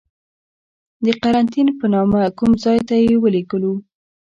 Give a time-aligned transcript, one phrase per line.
[1.05, 3.73] د قرنتین په نامه کوم ځای ته یې ولیږلو.